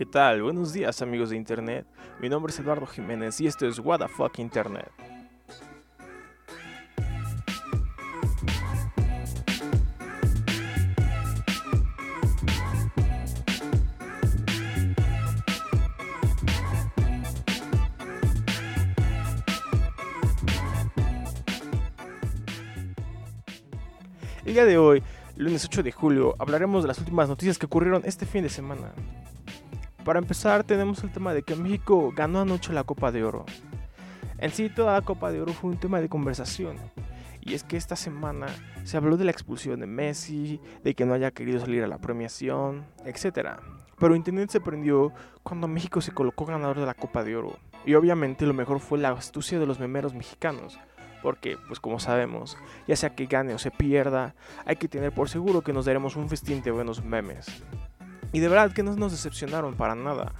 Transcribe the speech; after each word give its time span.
¿Qué 0.00 0.06
tal? 0.06 0.42
Buenos 0.42 0.72
días 0.72 1.02
amigos 1.02 1.28
de 1.28 1.36
Internet. 1.36 1.86
Mi 2.22 2.30
nombre 2.30 2.50
es 2.50 2.58
Eduardo 2.58 2.86
Jiménez 2.86 3.38
y 3.42 3.46
esto 3.46 3.68
es 3.68 3.78
What 3.80 3.98
the 3.98 4.08
Fuck 4.08 4.38
Internet. 4.38 4.90
El 24.46 24.54
día 24.54 24.64
de 24.64 24.78
hoy, 24.78 25.02
lunes 25.36 25.62
8 25.66 25.82
de 25.82 25.92
julio, 25.92 26.36
hablaremos 26.38 26.84
de 26.84 26.88
las 26.88 26.98
últimas 26.98 27.28
noticias 27.28 27.58
que 27.58 27.66
ocurrieron 27.66 28.00
este 28.06 28.24
fin 28.24 28.42
de 28.42 28.48
semana. 28.48 28.94
Para 30.04 30.18
empezar, 30.18 30.64
tenemos 30.64 31.04
el 31.04 31.12
tema 31.12 31.34
de 31.34 31.42
que 31.42 31.54
México 31.54 32.12
ganó 32.16 32.40
anoche 32.40 32.72
la 32.72 32.84
Copa 32.84 33.12
de 33.12 33.22
Oro. 33.22 33.44
En 34.38 34.50
sí, 34.50 34.70
toda 34.70 34.94
la 34.94 35.02
Copa 35.02 35.30
de 35.30 35.42
Oro 35.42 35.52
fue 35.52 35.70
un 35.70 35.76
tema 35.76 36.00
de 36.00 36.08
conversación. 36.08 36.76
Y 37.42 37.52
es 37.52 37.64
que 37.64 37.76
esta 37.76 37.96
semana 37.96 38.46
se 38.84 38.96
habló 38.96 39.18
de 39.18 39.24
la 39.24 39.30
expulsión 39.30 39.80
de 39.80 39.86
Messi, 39.86 40.58
de 40.82 40.94
que 40.94 41.04
no 41.04 41.12
haya 41.12 41.32
querido 41.32 41.60
salir 41.60 41.84
a 41.84 41.86
la 41.86 41.98
premiación, 41.98 42.86
etc. 43.04 43.60
Pero 43.98 44.16
Internet 44.16 44.50
se 44.50 44.60
prendió 44.60 45.12
cuando 45.42 45.68
México 45.68 46.00
se 46.00 46.12
colocó 46.12 46.46
ganador 46.46 46.80
de 46.80 46.86
la 46.86 46.94
Copa 46.94 47.22
de 47.22 47.36
Oro. 47.36 47.58
Y 47.84 47.94
obviamente 47.94 48.46
lo 48.46 48.54
mejor 48.54 48.80
fue 48.80 48.98
la 48.98 49.10
astucia 49.10 49.58
de 49.58 49.66
los 49.66 49.80
memeros 49.80 50.14
mexicanos, 50.14 50.78
porque, 51.22 51.58
pues 51.68 51.78
como 51.78 52.00
sabemos, 52.00 52.56
ya 52.88 52.96
sea 52.96 53.14
que 53.14 53.26
gane 53.26 53.52
o 53.52 53.58
se 53.58 53.70
pierda, 53.70 54.34
hay 54.64 54.76
que 54.76 54.88
tener 54.88 55.12
por 55.12 55.28
seguro 55.28 55.60
que 55.60 55.74
nos 55.74 55.84
daremos 55.84 56.16
un 56.16 56.28
festín 56.28 56.62
de 56.62 56.70
buenos 56.70 57.04
memes. 57.04 57.62
Y 58.32 58.40
de 58.40 58.48
verdad 58.48 58.72
que 58.72 58.82
no 58.82 58.94
nos 58.96 59.12
decepcionaron 59.12 59.74
para 59.74 59.94
nada. 59.94 60.32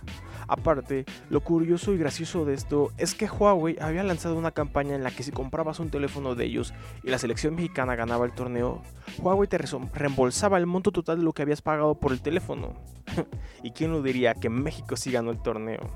Aparte, 0.51 1.05
lo 1.29 1.43
curioso 1.43 1.93
y 1.93 1.97
gracioso 1.97 2.45
de 2.45 2.55
esto 2.55 2.91
es 2.99 3.15
que 3.15 3.27
Huawei 3.27 3.77
había 3.81 4.03
lanzado 4.03 4.37
una 4.37 4.51
campaña 4.51 4.97
en 4.97 5.05
la 5.05 5.13
que 5.13 5.23
si 5.23 5.31
comprabas 5.31 5.79
un 5.79 5.91
teléfono 5.91 6.35
de 6.35 6.45
ellos 6.45 6.75
y 7.05 7.11
la 7.11 7.19
selección 7.19 7.55
mexicana 7.55 7.95
ganaba 7.95 8.27
el 8.27 8.33
torneo, 8.33 8.83
Huawei 9.19 9.49
te 9.49 9.59
reembolsaba 9.59 10.59
el 10.59 10.67
monto 10.67 10.91
total 10.91 11.19
de 11.19 11.25
lo 11.25 11.33
que 11.33 11.43
habías 11.43 11.63
pagado 11.63 11.95
por 11.95 12.11
el 12.11 12.21
teléfono. 12.21 12.75
¿Y 13.63 13.71
quién 13.71 13.93
lo 13.93 14.03
diría 14.03 14.35
que 14.35 14.51
México 14.51 14.97
sí 14.97 15.13
ganó 15.13 15.31
el 15.31 15.41
torneo? 15.41 15.89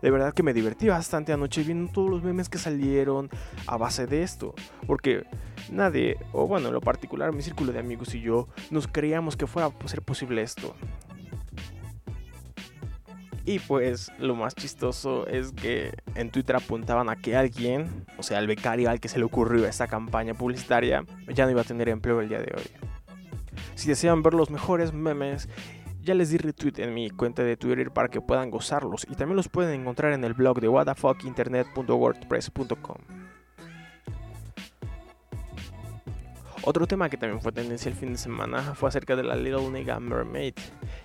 De 0.00 0.10
verdad 0.10 0.32
que 0.32 0.42
me 0.42 0.54
divertí 0.54 0.88
bastante 0.88 1.34
anoche 1.34 1.62
viendo 1.62 1.92
todos 1.92 2.08
los 2.08 2.22
memes 2.22 2.48
que 2.48 2.56
salieron 2.56 3.28
a 3.66 3.76
base 3.76 4.06
de 4.06 4.22
esto. 4.22 4.54
Porque 4.86 5.24
nadie, 5.70 6.16
o 6.32 6.46
bueno, 6.46 6.68
en 6.68 6.74
lo 6.74 6.80
particular 6.80 7.34
mi 7.34 7.42
círculo 7.42 7.70
de 7.72 7.80
amigos 7.80 8.14
y 8.14 8.22
yo, 8.22 8.48
nos 8.70 8.88
creíamos 8.88 9.36
que 9.36 9.46
fuera 9.46 9.68
a 9.68 9.88
ser 9.88 10.00
posible 10.00 10.40
esto. 10.40 10.74
Y 13.50 13.58
pues 13.58 14.10
lo 14.20 14.36
más 14.36 14.54
chistoso 14.54 15.26
es 15.26 15.50
que 15.50 15.92
en 16.14 16.30
Twitter 16.30 16.54
apuntaban 16.54 17.08
a 17.08 17.16
que 17.16 17.34
alguien, 17.34 18.06
o 18.16 18.22
sea, 18.22 18.38
el 18.38 18.46
becario 18.46 18.88
al 18.88 19.00
que 19.00 19.08
se 19.08 19.18
le 19.18 19.24
ocurrió 19.24 19.66
esta 19.66 19.88
campaña 19.88 20.34
publicitaria, 20.34 21.04
ya 21.34 21.46
no 21.46 21.50
iba 21.50 21.62
a 21.62 21.64
tener 21.64 21.88
empleo 21.88 22.20
el 22.20 22.28
día 22.28 22.38
de 22.38 22.54
hoy. 22.56 22.62
Si 23.74 23.88
desean 23.88 24.22
ver 24.22 24.34
los 24.34 24.50
mejores 24.50 24.92
memes, 24.92 25.48
ya 26.00 26.14
les 26.14 26.30
di 26.30 26.38
retweet 26.38 26.78
en 26.78 26.94
mi 26.94 27.10
cuenta 27.10 27.42
de 27.42 27.56
Twitter 27.56 27.90
para 27.90 28.06
que 28.06 28.20
puedan 28.20 28.52
gozarlos 28.52 29.04
y 29.10 29.16
también 29.16 29.34
los 29.34 29.48
pueden 29.48 29.80
encontrar 29.80 30.12
en 30.12 30.22
el 30.22 30.34
blog 30.34 30.60
de 30.60 30.68
whatthefuckinternet.wordpress.com. 30.68 32.98
Otro 36.62 36.86
tema 36.86 37.08
que 37.08 37.16
también 37.16 37.40
fue 37.40 37.50
tendencia 37.50 37.88
el 37.88 37.96
fin 37.96 38.12
de 38.12 38.18
semana 38.18 38.76
fue 38.76 38.90
acerca 38.90 39.16
de 39.16 39.24
la 39.24 39.34
Little 39.34 39.70
Nigga 39.70 39.98
Mermaid, 39.98 40.54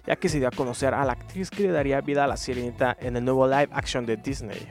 ya 0.08 0.16
que 0.16 0.30
se 0.30 0.40
dio 0.40 0.48
a 0.48 0.52
conocer 0.52 0.94
a 0.94 1.06
la 1.06 1.14
actriz 1.14 1.50
que 1.50 1.64
le 1.64 1.72
daría 1.72 2.02
vida 2.02 2.24
a 2.24 2.28
la 2.28 2.38
sirenita 2.38 2.96
en 3.00 3.18
el 3.18 3.26
nuevo 3.26 3.48
live 3.48 3.70
action 3.72 4.06
de 4.06 4.18
Disney. 4.18 4.68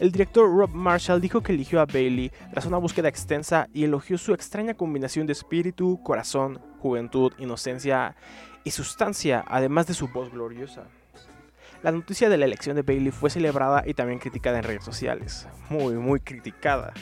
El 0.00 0.10
director 0.10 0.48
Rob 0.50 0.70
Marshall 0.70 1.20
dijo 1.20 1.42
que 1.42 1.52
eligió 1.52 1.80
a 1.80 1.86
Bailey 1.86 2.32
tras 2.50 2.66
una 2.66 2.78
búsqueda 2.78 3.08
extensa 3.08 3.68
y 3.72 3.84
elogió 3.84 4.18
su 4.18 4.34
extraña 4.34 4.74
combinación 4.74 5.26
de 5.26 5.32
espíritu, 5.32 6.00
corazón, 6.02 6.60
juventud, 6.80 7.32
inocencia 7.38 8.16
y 8.64 8.70
sustancia, 8.70 9.44
además 9.46 9.86
de 9.86 9.94
su 9.94 10.08
voz 10.08 10.30
gloriosa. 10.30 10.84
La 11.82 11.92
noticia 11.92 12.28
de 12.28 12.38
la 12.38 12.46
elección 12.46 12.76
de 12.76 12.82
Bailey 12.82 13.10
fue 13.10 13.28
celebrada 13.28 13.82
y 13.86 13.94
también 13.94 14.18
criticada 14.18 14.58
en 14.58 14.64
redes 14.64 14.84
sociales, 14.84 15.48
muy 15.68 15.94
muy 15.94 16.20
criticada. 16.20 16.92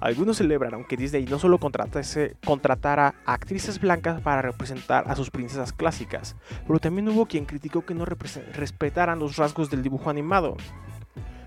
Algunos 0.00 0.38
celebraron 0.38 0.84
que 0.84 0.96
Disney 0.96 1.26
no 1.26 1.38
solo 1.38 1.58
contratara 1.58 3.14
actrices 3.26 3.78
blancas 3.78 4.22
para 4.22 4.40
representar 4.40 5.04
a 5.06 5.14
sus 5.14 5.30
princesas 5.30 5.74
clásicas, 5.74 6.36
pero 6.66 6.78
también 6.78 7.08
hubo 7.10 7.26
quien 7.26 7.44
criticó 7.44 7.84
que 7.84 7.94
no 7.94 8.06
respetaran 8.06 9.18
los 9.18 9.36
rasgos 9.36 9.70
del 9.70 9.82
dibujo 9.82 10.08
animado. 10.08 10.56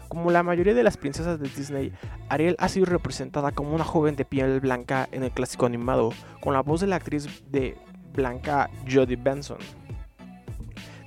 Como 0.08 0.30
la 0.30 0.44
mayoría 0.44 0.76
de 0.76 0.84
las 0.84 0.98
princesas 0.98 1.40
de 1.40 1.50
Disney, 1.50 1.92
Ariel 2.30 2.56
ha 2.60 2.70
sido 2.70 2.86
representada 2.86 3.52
como 3.52 3.74
una 3.74 3.84
joven 3.84 4.16
de 4.16 4.26
piel 4.26 4.60
blanca 4.60 5.10
en 5.12 5.24
el 5.24 5.32
clásico 5.32 5.66
animado, 5.66 6.12
con 6.40 6.54
la 6.54 6.62
voz 6.62 6.82
de 6.82 6.88
la 6.88 6.98
actriz 6.98 7.44
de 7.50 7.76
blanca 8.14 8.70
Jodie 8.88 9.16
Benson. 9.16 9.58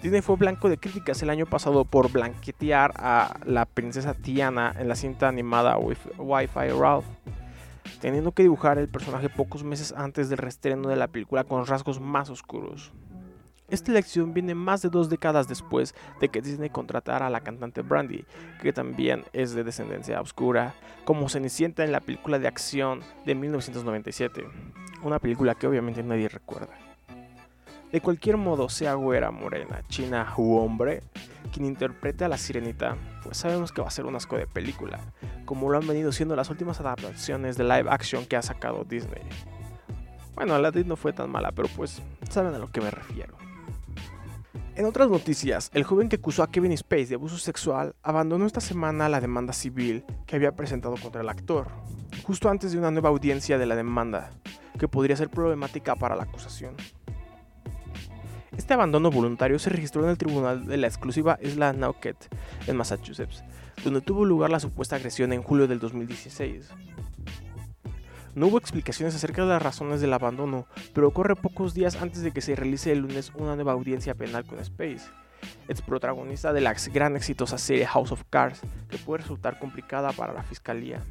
Disney 0.06 0.22
fue 0.22 0.36
blanco 0.36 0.68
de 0.68 0.78
críticas 0.78 1.20
el 1.24 1.30
año 1.30 1.46
pasado 1.46 1.84
por 1.84 2.12
blanquetear 2.12 2.92
a 2.94 3.40
la 3.44 3.64
princesa 3.66 4.14
Tiana 4.14 4.72
en 4.78 4.86
la 4.86 4.94
cinta 4.94 5.26
animada 5.26 5.76
Wi-Fi 5.78 6.68
Ralph 6.78 7.06
teniendo 8.00 8.30
que 8.30 8.44
dibujar 8.44 8.78
el 8.78 8.88
personaje 8.88 9.28
pocos 9.28 9.64
meses 9.64 9.92
antes 9.96 10.28
del 10.28 10.38
reestreno 10.38 10.88
de 10.88 10.94
la 10.94 11.08
película 11.08 11.42
con 11.42 11.66
rasgos 11.66 11.98
más 11.98 12.30
oscuros. 12.30 12.92
Esta 13.68 13.90
elección 13.90 14.32
viene 14.32 14.54
más 14.54 14.80
de 14.82 14.90
dos 14.90 15.10
décadas 15.10 15.48
después 15.48 15.92
de 16.20 16.28
que 16.28 16.40
Disney 16.40 16.70
contratara 16.70 17.26
a 17.26 17.30
la 17.30 17.40
cantante 17.40 17.82
Brandy, 17.82 18.24
que 18.62 18.72
también 18.72 19.24
es 19.32 19.54
de 19.54 19.64
descendencia 19.64 20.20
oscura, 20.20 20.76
como 21.04 21.28
Cenicienta 21.28 21.82
en 21.82 21.90
la 21.90 21.98
película 21.98 22.38
de 22.38 22.46
acción 22.46 23.00
de 23.24 23.34
1997, 23.34 24.46
una 25.02 25.18
película 25.18 25.56
que 25.56 25.66
obviamente 25.66 26.04
nadie 26.04 26.28
recuerda. 26.28 26.85
De 27.96 28.02
cualquier 28.02 28.36
modo, 28.36 28.68
sea 28.68 28.92
güera, 28.92 29.30
morena, 29.30 29.80
china 29.88 30.30
u 30.36 30.56
hombre, 30.58 31.02
quien 31.50 31.64
interprete 31.64 32.26
a 32.26 32.28
la 32.28 32.36
sirenita, 32.36 32.94
pues 33.22 33.38
sabemos 33.38 33.72
que 33.72 33.80
va 33.80 33.88
a 33.88 33.90
ser 33.90 34.04
un 34.04 34.14
asco 34.14 34.36
de 34.36 34.46
película, 34.46 35.00
como 35.46 35.70
lo 35.70 35.78
han 35.78 35.86
venido 35.86 36.12
siendo 36.12 36.36
las 36.36 36.50
últimas 36.50 36.78
adaptaciones 36.78 37.56
de 37.56 37.64
live 37.64 37.86
action 37.88 38.26
que 38.26 38.36
ha 38.36 38.42
sacado 38.42 38.84
Disney. 38.84 39.22
Bueno, 40.34 40.54
Aladdin 40.54 40.86
no 40.88 40.96
fue 40.96 41.14
tan 41.14 41.30
mala, 41.30 41.52
pero 41.52 41.68
pues 41.74 42.02
saben 42.28 42.52
a 42.52 42.58
lo 42.58 42.70
que 42.70 42.82
me 42.82 42.90
refiero. 42.90 43.34
En 44.74 44.84
otras 44.84 45.08
noticias, 45.08 45.70
el 45.72 45.84
joven 45.84 46.10
que 46.10 46.16
acusó 46.16 46.42
a 46.42 46.50
Kevin 46.50 46.72
Space 46.72 47.06
de 47.06 47.14
abuso 47.14 47.38
sexual 47.38 47.94
abandonó 48.02 48.44
esta 48.44 48.60
semana 48.60 49.08
la 49.08 49.22
demanda 49.22 49.54
civil 49.54 50.04
que 50.26 50.36
había 50.36 50.54
presentado 50.54 50.96
contra 51.00 51.22
el 51.22 51.30
actor, 51.30 51.68
justo 52.24 52.50
antes 52.50 52.72
de 52.72 52.78
una 52.78 52.90
nueva 52.90 53.08
audiencia 53.08 53.56
de 53.56 53.64
la 53.64 53.74
demanda, 53.74 54.32
que 54.78 54.86
podría 54.86 55.16
ser 55.16 55.30
problemática 55.30 55.96
para 55.96 56.14
la 56.14 56.24
acusación. 56.24 56.74
Este 58.56 58.74
abandono 58.74 59.10
voluntario 59.10 59.58
se 59.58 59.70
registró 59.70 60.02
en 60.04 60.10
el 60.10 60.18
tribunal 60.18 60.66
de 60.66 60.76
la 60.78 60.86
exclusiva 60.86 61.38
isla 61.42 61.72
Nauket, 61.72 62.16
en 62.66 62.76
Massachusetts, 62.76 63.44
donde 63.84 64.00
tuvo 64.00 64.24
lugar 64.24 64.50
la 64.50 64.60
supuesta 64.60 64.96
agresión 64.96 65.32
en 65.32 65.42
julio 65.42 65.68
del 65.68 65.78
2016. 65.78 66.70
No 68.34 68.48
hubo 68.48 68.58
explicaciones 68.58 69.14
acerca 69.14 69.42
de 69.42 69.48
las 69.48 69.62
razones 69.62 70.00
del 70.00 70.12
abandono, 70.12 70.66
pero 70.94 71.08
ocurre 71.08 71.36
pocos 71.36 71.74
días 71.74 71.96
antes 71.96 72.22
de 72.22 72.32
que 72.32 72.40
se 72.40 72.56
realice 72.56 72.92
el 72.92 73.00
lunes 73.00 73.32
una 73.34 73.54
nueva 73.54 73.72
audiencia 73.72 74.14
penal 74.14 74.44
con 74.44 74.58
Space, 74.58 75.10
ex 75.68 75.82
protagonista 75.82 76.52
de 76.52 76.60
la 76.62 76.74
gran 76.92 77.16
exitosa 77.16 77.58
serie 77.58 77.86
House 77.86 78.12
of 78.12 78.24
Cards, 78.30 78.60
que 78.88 78.98
puede 78.98 79.22
resultar 79.22 79.58
complicada 79.58 80.12
para 80.12 80.32
la 80.32 80.42
fiscalía. 80.42 81.02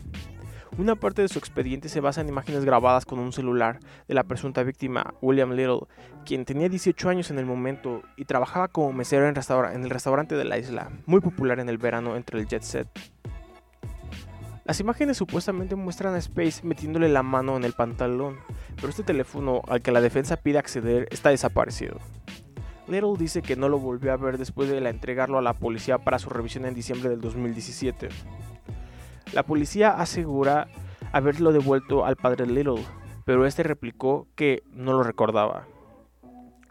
Una 0.77 0.97
parte 0.97 1.21
de 1.21 1.29
su 1.29 1.39
expediente 1.39 1.87
se 1.87 2.01
basa 2.01 2.19
en 2.19 2.27
imágenes 2.27 2.65
grabadas 2.65 3.05
con 3.05 3.19
un 3.19 3.31
celular 3.31 3.79
de 4.09 4.13
la 4.13 4.25
presunta 4.25 4.61
víctima, 4.61 5.13
William 5.21 5.51
Little, 5.51 5.87
quien 6.25 6.43
tenía 6.43 6.67
18 6.67 7.07
años 7.07 7.31
en 7.31 7.39
el 7.39 7.45
momento 7.45 8.01
y 8.17 8.25
trabajaba 8.25 8.67
como 8.67 8.91
mesero 8.91 9.23
en, 9.23 9.83
el 9.83 9.89
restaurante 9.89 10.35
de 10.35 10.43
la 10.43 10.57
isla, 10.57 10.91
muy 11.05 11.21
popular 11.21 11.61
en 11.61 11.69
el 11.69 11.77
verano 11.77 12.17
entre 12.17 12.41
el 12.41 12.47
jet 12.47 12.63
set. 12.63 12.89
Las 14.65 14.81
imágenes 14.81 15.15
supuestamente 15.15 15.77
muestran 15.77 16.13
a 16.13 16.17
Space 16.17 16.67
metiéndole 16.67 17.07
la 17.07 17.23
mano 17.23 17.55
en 17.55 17.63
el 17.63 17.71
pantalón, 17.71 18.35
pero 18.75 18.89
este 18.89 19.03
teléfono 19.03 19.61
al 19.69 19.81
que 19.81 19.93
la 19.93 20.01
defensa 20.01 20.35
pide 20.35 20.57
acceder 20.57 21.07
está 21.09 21.29
desaparecido. 21.29 21.99
Little 22.89 23.13
dice 23.17 23.41
que 23.41 23.55
no 23.55 23.69
lo 23.69 23.79
volvió 23.79 24.11
a 24.11 24.17
ver 24.17 24.37
después 24.37 24.69
de 24.69 24.81
la 24.81 24.89
entregarlo 24.89 25.37
a 25.37 25.41
la 25.41 25.53
policía 25.53 25.99
para 25.99 26.19
su 26.19 26.29
revisión 26.29 26.65
en 26.65 26.75
diciembre 26.75 27.09
del 27.09 27.21
2017. 27.21 28.09
La 29.35 29.43
policía 29.43 29.89
asegura 29.89 30.69
haberlo 31.11 31.51
devuelto 31.51 32.05
al 32.05 32.15
padre 32.15 32.45
Little, 32.45 32.81
pero 33.25 33.45
este 33.45 33.63
replicó 33.63 34.29
que 34.33 34.63
no 34.71 34.93
lo 34.93 35.03
recordaba. 35.03 35.67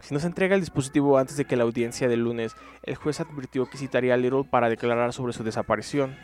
Si 0.01 0.15
no 0.15 0.19
se 0.19 0.29
entrega 0.29 0.55
el 0.55 0.63
dispositivo 0.63 1.19
antes 1.19 1.37
de 1.37 1.45
que 1.45 1.57
la 1.57 1.65
audiencia 1.65 2.09
del 2.09 2.21
lunes, 2.21 2.57
el 2.85 2.95
juez 2.95 3.21
advirtió 3.21 3.67
que 3.67 3.77
citaría 3.77 4.15
a 4.15 4.17
Little 4.17 4.45
para 4.45 4.71
declarar 4.71 5.13
sobre 5.13 5.35
su 5.35 5.45
desaparición. 5.45 6.17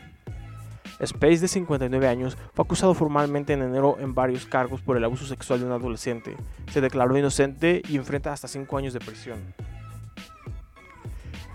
Space, 0.99 1.41
de 1.41 1.47
59 1.47 2.07
años, 2.07 2.35
fue 2.55 2.65
acusado 2.65 2.95
formalmente 2.95 3.53
en 3.53 3.61
enero 3.61 3.97
en 3.99 4.15
varios 4.15 4.47
cargos 4.47 4.81
por 4.81 4.97
el 4.97 5.03
abuso 5.03 5.27
sexual 5.27 5.59
de 5.59 5.67
un 5.67 5.73
adolescente. 5.73 6.37
Se 6.71 6.81
declaró 6.81 7.15
inocente 7.15 7.83
y 7.87 7.97
enfrenta 7.97 8.33
hasta 8.33 8.47
5 8.47 8.77
años 8.79 8.93
de 8.93 8.99
prisión. 8.99 9.53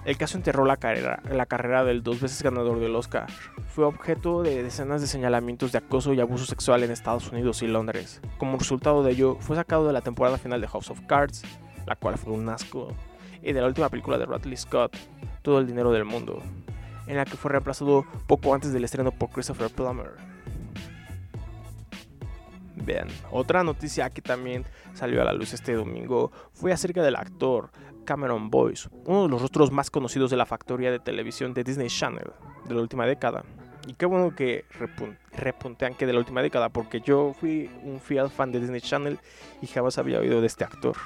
El 0.07 0.17
caso 0.17 0.37
enterró 0.37 0.65
la 0.65 0.77
carrera, 0.77 1.21
la 1.29 1.47
carrera 1.47 1.83
del 1.83 2.05
dos 2.05 2.21
veces 2.21 2.41
ganador 2.41 2.79
del 2.79 2.95
Oscar. 2.95 3.27
Fue 3.75 3.85
objeto 3.85 4.45
de 4.45 4.63
decenas 4.63 5.01
de 5.01 5.09
señalamientos 5.09 5.73
de 5.73 5.79
acoso 5.79 6.15
y 6.15 6.21
abuso 6.21 6.47
sexual 6.47 6.85
en 6.85 6.93
Estados 6.93 7.33
Unidos 7.33 7.61
y 7.63 7.67
Londres. 7.67 8.21
Como 8.39 8.57
resultado 8.57 9.03
de 9.03 9.11
ello, 9.11 9.37
fue 9.41 9.57
sacado 9.57 9.85
de 9.85 9.93
la 9.93 10.03
temporada 10.03 10.39
final 10.39 10.61
de 10.61 10.69
House 10.69 10.91
of 10.91 11.01
Cards, 11.09 11.43
la 11.87 11.97
cual 11.97 12.19
fue 12.19 12.33
un 12.35 12.49
asco, 12.49 12.95
y 13.43 13.53
de 13.53 13.61
la 13.61 13.67
última 13.67 13.89
película 13.89 14.17
de 14.17 14.27
Radley 14.27 14.57
Scott, 14.57 14.97
Todo 15.43 15.59
el 15.59 15.67
dinero 15.67 15.91
del 15.91 16.05
mundo, 16.05 16.41
en 17.09 17.17
la 17.17 17.25
que 17.25 17.37
fue 17.37 17.51
reemplazado 17.51 18.05
poco 18.29 18.55
antes 18.55 18.73
del 18.73 18.85
estreno 18.85 19.11
por 19.11 19.31
Christopher 19.31 19.71
Plummer. 19.71 20.36
Otra 23.31 23.65
noticia 23.65 24.11
que 24.11 24.23
también 24.23 24.65
salió 24.95 25.21
a 25.21 25.25
la 25.25 25.33
luz 25.33 25.53
este 25.53 25.75
domingo 25.75 26.31
fue 26.53 26.73
acerca 26.73 27.03
del 27.03 27.17
actor 27.17 27.71
Cameron 28.05 28.51
Boyce, 28.51 28.89
uno 29.05 29.25
de 29.25 29.29
los 29.29 29.43
rostros 29.43 29.71
más 29.73 29.91
conocidos 29.91 30.31
de 30.31 30.37
la 30.37 30.47
factoría 30.47 30.91
de 30.91 31.01
televisión 31.01 31.53
de 31.53 31.65
Disney 31.65 31.89
Channel 31.89 32.31
de 32.67 32.75
la 32.75 32.81
última 32.81 33.07
década. 33.07 33.45
Y 33.87 33.95
qué 33.95 34.07
bueno 34.07 34.35
que 34.35 34.65
repuntean 35.33 35.95
que 35.95 36.07
de 36.07 36.13
la 36.13 36.19
última 36.19 36.43
década, 36.43 36.71
porque 36.71 37.01
yo 37.01 37.35
fui 37.39 37.71
un 37.85 38.01
fiel 38.01 38.31
fan 38.31 38.51
de 38.51 38.61
Disney 38.61 38.81
Channel 38.81 39.19
y 39.63 39.67
jamás 39.67 39.99
había 39.99 40.19
oído 40.19 40.41
de 40.41 40.47
este 40.47 40.65
actor. 40.65 40.97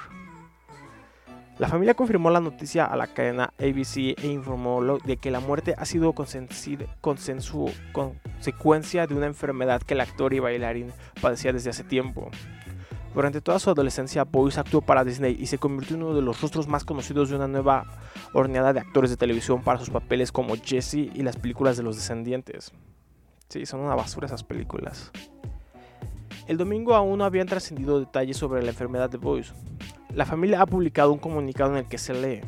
La 1.61 1.67
familia 1.67 1.93
confirmó 1.93 2.31
la 2.31 2.39
noticia 2.39 2.85
a 2.85 2.95
la 2.95 3.05
cadena 3.05 3.53
ABC 3.59 4.17
e 4.17 4.23
informó 4.23 4.81
de 4.97 5.17
que 5.17 5.29
la 5.29 5.39
muerte 5.39 5.75
ha 5.77 5.85
sido 5.85 6.15
consecuencia 7.01 9.05
de 9.05 9.13
una 9.13 9.27
enfermedad 9.27 9.83
que 9.83 9.93
el 9.93 10.01
actor 10.01 10.33
y 10.33 10.39
bailarín 10.39 10.91
padecía 11.21 11.53
desde 11.53 11.69
hace 11.69 11.83
tiempo. 11.83 12.31
Durante 13.13 13.41
toda 13.41 13.59
su 13.59 13.69
adolescencia, 13.69 14.23
Boyce 14.23 14.59
actuó 14.59 14.81
para 14.81 15.03
Disney 15.03 15.37
y 15.39 15.45
se 15.45 15.59
convirtió 15.59 15.97
en 15.97 16.01
uno 16.01 16.15
de 16.15 16.23
los 16.23 16.41
rostros 16.41 16.67
más 16.67 16.83
conocidos 16.83 17.29
de 17.29 17.35
una 17.35 17.47
nueva 17.47 17.85
horneada 18.33 18.73
de 18.73 18.79
actores 18.79 19.11
de 19.11 19.17
televisión 19.17 19.61
para 19.61 19.77
sus 19.77 19.91
papeles 19.91 20.31
como 20.31 20.55
Jesse 20.55 20.95
y 20.95 21.21
las 21.21 21.37
películas 21.37 21.77
de 21.77 21.83
los 21.83 21.95
descendientes. 21.95 22.71
Sí, 23.49 23.67
son 23.67 23.81
una 23.81 23.93
basura 23.93 24.25
esas 24.25 24.43
películas. 24.43 25.11
El 26.47 26.57
domingo 26.57 26.95
aún 26.95 27.19
no 27.19 27.23
habían 27.23 27.45
trascendido 27.45 27.99
detalles 27.99 28.37
sobre 28.37 28.63
la 28.63 28.71
enfermedad 28.71 29.11
de 29.11 29.19
Boyce. 29.19 29.53
La 30.13 30.25
familia 30.25 30.61
ha 30.61 30.65
publicado 30.65 31.13
un 31.13 31.19
comunicado 31.19 31.71
en 31.71 31.77
el 31.77 31.85
que 31.85 31.97
se 31.97 32.13
lee. 32.13 32.41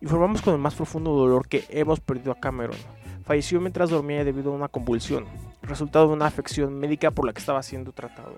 Informamos 0.00 0.40
con 0.40 0.54
el 0.54 0.60
más 0.60 0.74
profundo 0.74 1.10
dolor 1.14 1.46
que 1.46 1.64
hemos 1.68 2.00
perdido 2.00 2.32
a 2.32 2.40
Cameron. 2.40 2.76
Falleció 3.24 3.60
mientras 3.60 3.90
dormía 3.90 4.24
debido 4.24 4.50
a 4.50 4.56
una 4.56 4.68
convulsión, 4.68 5.26
resultado 5.60 6.08
de 6.08 6.14
una 6.14 6.26
afección 6.26 6.78
médica 6.78 7.10
por 7.10 7.26
la 7.26 7.34
que 7.34 7.40
estaba 7.40 7.62
siendo 7.62 7.92
tratado. 7.92 8.36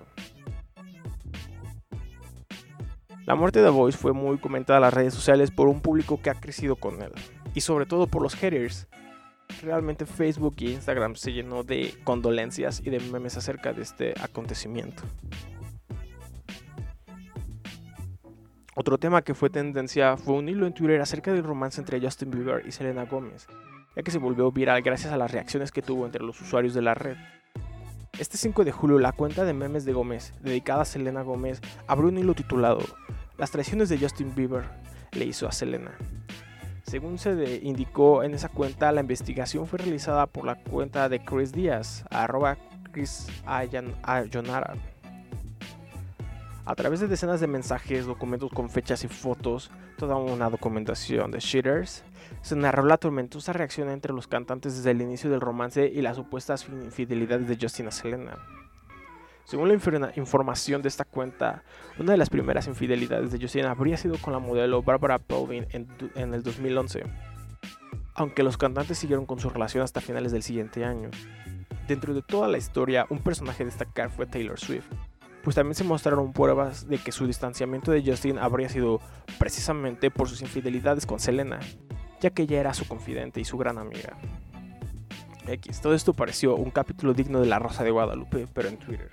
La 3.25 3.35
muerte 3.35 3.61
de 3.61 3.69
Boyce 3.69 3.97
fue 3.97 4.11
muy 4.11 4.37
comentada 4.37 4.79
en 4.79 4.83
las 4.83 4.93
redes 4.93 5.13
sociales 5.13 5.49
por 5.49 5.69
un 5.69 5.79
público 5.79 6.21
que 6.21 6.29
ha 6.29 6.35
crecido 6.35 6.75
con 6.75 7.01
él, 7.01 7.13
y 7.55 7.61
sobre 7.61 7.85
todo 7.85 8.07
por 8.07 8.21
los 8.21 8.35
haters. 8.35 8.89
Realmente 9.61 10.05
Facebook 10.05 10.55
y 10.59 10.73
Instagram 10.73 11.15
se 11.15 11.31
llenó 11.31 11.63
de 11.63 11.95
condolencias 12.03 12.81
y 12.85 12.89
de 12.89 12.99
memes 12.99 13.37
acerca 13.37 13.71
de 13.71 13.81
este 13.81 14.13
acontecimiento. 14.21 15.03
Otro 18.75 18.97
tema 18.97 19.21
que 19.21 19.35
fue 19.35 19.51
tendencia 19.51 20.17
fue 20.17 20.33
un 20.33 20.49
hilo 20.49 20.65
en 20.65 20.73
Twitter 20.73 20.99
acerca 20.99 21.31
del 21.31 21.43
romance 21.43 21.79
entre 21.79 22.01
Justin 22.01 22.31
Bieber 22.31 22.65
y 22.65 22.71
Selena 22.71 23.05
Gomez, 23.05 23.47
ya 23.95 24.01
que 24.01 24.09
se 24.09 24.17
volvió 24.17 24.51
viral 24.51 24.81
gracias 24.81 25.13
a 25.13 25.17
las 25.17 25.31
reacciones 25.31 25.71
que 25.71 25.83
tuvo 25.83 26.07
entre 26.07 26.23
los 26.23 26.41
usuarios 26.41 26.73
de 26.73 26.81
la 26.81 26.95
red. 26.95 27.15
Este 28.17 28.37
5 28.37 28.63
de 28.63 28.71
julio, 28.71 28.97
la 28.97 29.11
cuenta 29.11 29.45
de 29.45 29.53
memes 29.53 29.85
de 29.85 29.93
Gómez, 29.93 30.33
dedicada 30.41 30.81
a 30.81 30.85
Selena 30.85 31.21
Gómez, 31.21 31.61
abrió 31.85 32.09
un 32.09 32.17
hilo 32.17 32.33
titulado 32.33 32.79
Las 33.37 33.51
traiciones 33.51 33.89
de 33.89 33.99
Justin 33.99 34.33
Bieber 34.33 34.63
le 35.11 35.25
hizo 35.25 35.47
a 35.47 35.51
Selena. 35.51 35.91
Según 36.83 37.19
se 37.19 37.59
indicó 37.63 38.23
en 38.23 38.33
esa 38.33 38.49
cuenta, 38.49 38.91
la 38.91 39.01
investigación 39.01 39.67
fue 39.67 39.79
realizada 39.79 40.25
por 40.25 40.45
la 40.45 40.55
cuenta 40.55 41.09
de 41.09 41.23
Chris 41.23 41.51
Díaz, 41.51 42.05
arroba 42.09 42.57
Chris 42.91 43.27
Ayonara. 43.45 44.75
A 46.65 46.75
través 46.75 47.01
de 47.01 47.07
decenas 47.09 47.41
de 47.41 47.47
mensajes, 47.47 48.05
documentos 48.05 48.49
con 48.49 48.69
fechas 48.69 49.03
y 49.03 49.09
fotos, 49.09 49.69
toda 49.97 50.15
una 50.15 50.49
documentación 50.49 51.29
de 51.29 51.39
Shitters, 51.39 52.05
se 52.41 52.55
narró 52.55 52.83
la 52.85 52.97
tormentosa 52.97 53.51
reacción 53.51 53.89
entre 53.89 54.13
los 54.13 54.27
cantantes 54.27 54.77
desde 54.77 54.91
el 54.91 55.01
inicio 55.01 55.29
del 55.29 55.41
romance 55.41 55.91
y 55.93 56.01
las 56.01 56.15
supuestas 56.15 56.65
infidelidades 56.69 57.49
de 57.49 57.57
Justin 57.59 57.87
a 57.87 57.91
Selena. 57.91 58.37
Según 59.43 59.67
la 59.67 59.73
información 60.15 60.81
de 60.81 60.87
esta 60.87 61.03
cuenta, 61.03 61.63
una 61.99 62.13
de 62.13 62.17
las 62.17 62.29
primeras 62.29 62.67
infidelidades 62.67 63.33
de 63.33 63.41
Justin 63.41 63.65
habría 63.65 63.97
sido 63.97 64.17
con 64.17 64.31
la 64.31 64.39
modelo 64.39 64.81
Barbara 64.83 65.19
Palvin 65.19 65.67
en, 65.71 65.89
en 66.15 66.33
el 66.33 66.43
2011, 66.43 67.03
aunque 68.13 68.41
los 68.41 68.55
cantantes 68.55 68.97
siguieron 68.97 69.25
con 69.25 69.37
su 69.37 69.49
relación 69.49 69.83
hasta 69.83 69.99
finales 69.99 70.31
del 70.31 70.43
siguiente 70.43 70.85
año. 70.85 71.09
Dentro 71.89 72.13
de 72.13 72.21
toda 72.21 72.47
la 72.47 72.57
historia, 72.57 73.05
un 73.09 73.19
personaje 73.19 73.65
destacar 73.65 74.09
fue 74.09 74.25
Taylor 74.25 74.57
Swift, 74.57 74.85
pues 75.43 75.57
también 75.57 75.75
se 75.75 75.83
mostraron 75.83 76.31
pruebas 76.31 76.87
de 76.87 76.97
que 76.97 77.11
su 77.11 77.27
distanciamiento 77.27 77.91
de 77.91 78.01
Justin 78.03 78.37
habría 78.37 78.69
sido 78.69 79.01
precisamente 79.37 80.09
por 80.09 80.29
sus 80.29 80.41
infidelidades 80.41 81.05
con 81.05 81.19
Selena, 81.19 81.59
ya 82.21 82.29
que 82.29 82.43
ella 82.43 82.61
era 82.61 82.73
su 82.73 82.87
confidente 82.87 83.41
y 83.41 83.45
su 83.45 83.57
gran 83.57 83.77
amiga. 83.77 84.17
X, 85.45 85.81
todo 85.81 85.93
esto 85.93 86.13
pareció 86.13 86.55
un 86.55 86.71
capítulo 86.71 87.13
digno 87.13 87.41
de 87.41 87.47
La 87.47 87.59
Rosa 87.59 87.83
de 87.83 87.91
Guadalupe, 87.91 88.47
pero 88.53 88.69
en 88.69 88.77
Twitter. 88.77 89.11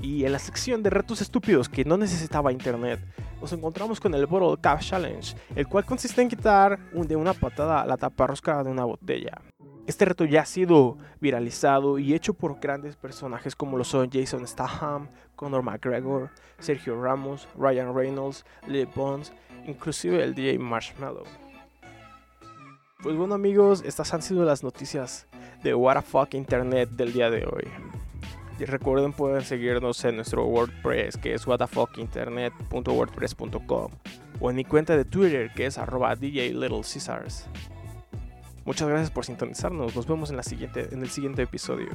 Y 0.00 0.24
en 0.24 0.32
la 0.32 0.38
sección 0.38 0.82
de 0.82 0.88
retos 0.88 1.20
estúpidos 1.20 1.68
que 1.68 1.84
no 1.84 1.98
necesitaba 1.98 2.52
internet, 2.52 3.00
nos 3.42 3.52
encontramos 3.52 4.00
con 4.00 4.14
el 4.14 4.24
Bottle 4.24 4.58
Cap 4.62 4.80
Challenge, 4.80 5.36
el 5.54 5.68
cual 5.68 5.84
consiste 5.84 6.22
en 6.22 6.30
quitar 6.30 6.78
de 6.92 7.16
una 7.16 7.34
patada 7.34 7.84
la 7.84 7.98
tapa 7.98 8.26
rosca 8.26 8.64
de 8.64 8.70
una 8.70 8.86
botella. 8.86 9.42
Este 9.90 10.04
reto 10.04 10.24
ya 10.24 10.42
ha 10.42 10.46
sido 10.46 10.98
viralizado 11.20 11.98
y 11.98 12.14
hecho 12.14 12.32
por 12.32 12.60
grandes 12.60 12.94
personajes 12.94 13.56
como 13.56 13.76
lo 13.76 13.82
son 13.82 14.08
Jason 14.08 14.46
Statham, 14.46 15.08
Conor 15.34 15.64
McGregor, 15.64 16.30
Sergio 16.60 17.02
Ramos, 17.02 17.48
Ryan 17.58 17.92
Reynolds, 17.92 18.44
Lee 18.68 18.86
Bones, 18.94 19.32
inclusive 19.66 20.22
el 20.22 20.36
DJ 20.36 20.60
Marshmallow. 20.60 21.24
Pues 23.02 23.16
bueno 23.16 23.34
amigos, 23.34 23.82
estas 23.84 24.14
han 24.14 24.22
sido 24.22 24.44
las 24.44 24.62
noticias 24.62 25.26
de 25.64 25.74
What 25.74 25.96
a 25.96 26.02
Fuck 26.02 26.34
Internet 26.34 26.90
del 26.90 27.12
día 27.12 27.28
de 27.28 27.46
hoy. 27.46 27.64
Y 28.60 28.66
recuerden 28.66 29.12
pueden 29.12 29.42
seguirnos 29.42 30.04
en 30.04 30.14
nuestro 30.14 30.46
WordPress 30.46 31.16
que 31.16 31.34
es 31.34 31.48
whatafockinternet.wordpress.com 31.48 33.90
o 34.40 34.50
en 34.50 34.56
mi 34.56 34.64
cuenta 34.64 34.96
de 34.96 35.04
Twitter 35.04 35.52
que 35.52 35.66
es 35.66 35.78
arroba 35.78 36.14
DJ 36.14 36.54
Little 36.54 36.84
Muchas 38.64 38.88
gracias 38.88 39.10
por 39.10 39.24
sintonizarnos. 39.24 39.94
Nos 39.96 40.06
vemos 40.06 40.30
en, 40.30 40.36
la 40.36 40.42
siguiente, 40.42 40.88
en 40.92 41.02
el 41.02 41.10
siguiente 41.10 41.42
episodio. 41.42 41.88